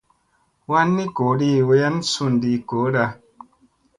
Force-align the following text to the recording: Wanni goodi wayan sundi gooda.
Wanni 0.71 1.03
goodi 1.19 1.51
wayan 1.67 1.97
sundi 2.11 2.53
gooda. 2.69 3.03